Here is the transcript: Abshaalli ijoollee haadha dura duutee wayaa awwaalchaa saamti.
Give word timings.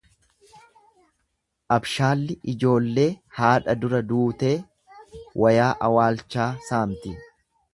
Abshaalli 1.75 2.37
ijoollee 2.53 3.07
haadha 3.41 3.75
dura 3.83 4.01
duutee 4.13 4.53
wayaa 5.45 5.71
awwaalchaa 5.91 6.49
saamti. 6.71 7.15